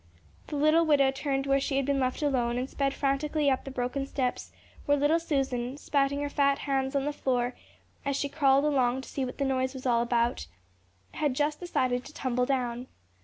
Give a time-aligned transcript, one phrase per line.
[0.47, 3.65] The little widow turned where she had been left alone and sped frantically up to
[3.65, 4.51] the broken steps,
[4.87, 7.53] where little Susan, spatting her fat hands on the floor
[8.03, 10.47] as she crawled along to see what the noise was all about,
[11.11, 12.87] had just decided to tumble down.